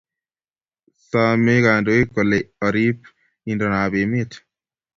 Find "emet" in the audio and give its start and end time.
4.03-4.31